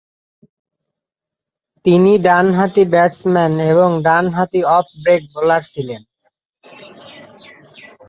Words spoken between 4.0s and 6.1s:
ডানহাতি off break bowler ছিলেন।